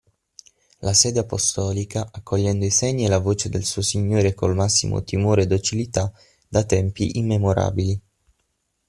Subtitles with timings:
[0.81, 5.43] La Sede Apostolica, accogliendo i segni e la voce del suo Signore col massimo timore
[5.43, 6.11] e docilità,
[6.47, 8.01] da tempi immemorabili.